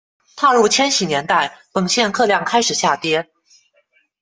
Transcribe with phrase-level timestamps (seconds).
[0.35, 3.29] 踏入千禧年代，本线客量开始下跌。